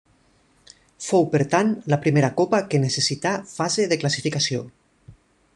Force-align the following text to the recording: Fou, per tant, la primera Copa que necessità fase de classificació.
Fou, 1.07 1.27
per 1.35 1.41
tant, 1.51 1.69
la 1.95 2.01
primera 2.07 2.31
Copa 2.41 2.63
que 2.71 2.81
necessità 2.87 3.37
fase 3.55 3.89
de 3.93 4.03
classificació. 4.05 4.69